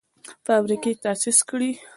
فابریکې 0.45 0.91
تاسیس 1.03 1.39
کړي. 1.49 1.71